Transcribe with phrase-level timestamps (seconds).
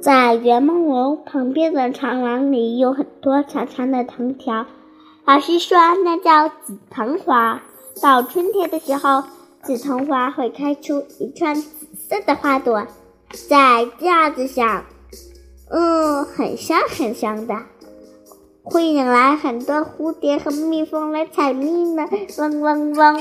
[0.00, 4.64] 在圆梦楼旁边的长廊里有很多长长的藤条。
[5.26, 7.62] 老师说那叫紫藤花。
[8.00, 9.24] 到春天的时候
[9.62, 12.86] 紫藤花会开出一串紫色的花朵
[13.48, 14.84] 在架子上
[15.68, 17.54] 嗯很香很香的。
[18.62, 22.06] 会引来很多蝴蝶和蜜蜂来采蜜呢
[22.38, 23.20] 嗡嗡嗡。